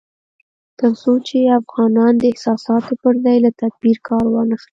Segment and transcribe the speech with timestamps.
[0.79, 4.69] تر څو چې افغانان د احساساتو پر ځای له تدبير کار وانخلي